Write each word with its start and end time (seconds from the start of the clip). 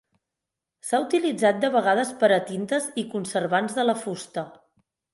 S'ha 0.89 0.99
utilitzat 1.03 1.59
de 1.67 1.71
vegades 1.77 2.15
per 2.25 2.31
a 2.39 2.41
tintes 2.49 2.91
i 3.05 3.07
conservants 3.15 3.81
de 3.81 3.89
la 3.91 4.01
fusta. 4.05 4.51